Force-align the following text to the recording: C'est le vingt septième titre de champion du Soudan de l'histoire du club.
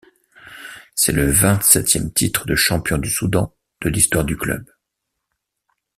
C'est 0.95 1.11
le 1.11 1.29
vingt 1.29 1.61
septième 1.61 2.11
titre 2.11 2.47
de 2.47 2.55
champion 2.55 2.97
du 2.97 3.07
Soudan 3.07 3.53
de 3.83 3.89
l'histoire 3.89 4.25
du 4.25 4.35
club. 4.35 4.65